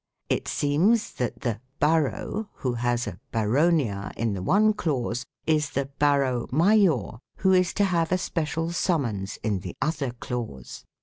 It 0.29 0.47
seems 0.47 1.13
that 1.21 1.41
the" 1.41 1.61
baro" 1.79 2.47
who 2.61 2.73
has 2.73 3.05
a" 3.05 3.19
baronia" 3.31 4.11
in 4.17 4.33
the 4.33 4.41
one 4.41 4.73
clause 4.73 5.25
is 5.45 5.69
the" 5.69 5.91
baro 5.99 6.47
major" 6.51 7.19
who 7.41 7.51
is 7.53 7.71
to 7.75 7.83
have 7.83 8.11
a 8.11 8.17
special 8.17 8.71
summons 8.71 9.37
in 9.43 9.59
the 9.59 9.75
other 9.79 10.09
clause. 10.09 10.85